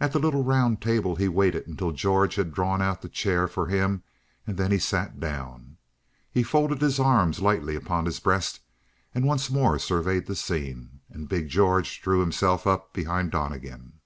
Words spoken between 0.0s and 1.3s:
At the little round table he